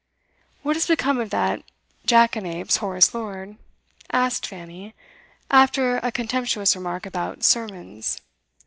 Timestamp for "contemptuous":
6.11-6.75